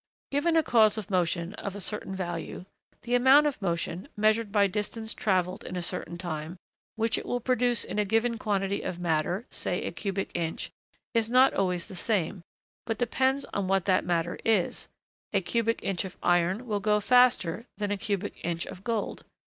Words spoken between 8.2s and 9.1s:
quantity of